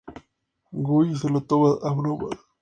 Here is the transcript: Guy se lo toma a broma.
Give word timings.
Guy 0.85 1.15
se 1.15 1.29
lo 1.29 1.41
toma 1.41 1.77
a 1.87 1.91
broma. 1.93 2.29